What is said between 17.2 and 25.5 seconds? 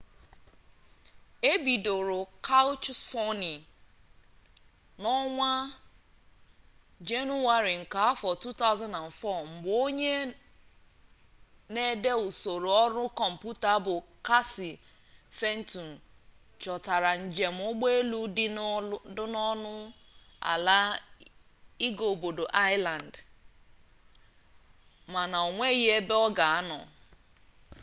njem ụgbọelu dị ọnụ ala ịga obodo aịsland mana